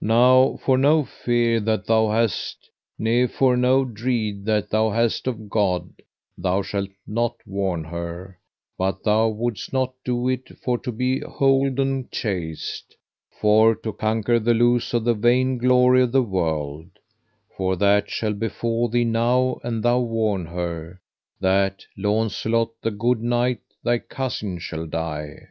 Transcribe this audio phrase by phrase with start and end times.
[0.00, 5.50] Now for no fear that thou hast, ne for no dread that thou hast of
[5.50, 5.90] God,
[6.38, 8.38] thou shalt not warn her,
[8.78, 12.96] but thou wouldst not do it for to be holden chaste,
[13.30, 16.88] for to conquer the loos of the vain glory of the world;
[17.54, 21.02] for that shall befall thee now an thou warn her,
[21.38, 25.48] that Launcelot, the good knight, thy cousin, shall die.